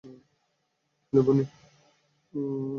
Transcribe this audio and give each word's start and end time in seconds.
Hello, 0.03 1.21
Ponni. 1.25 1.43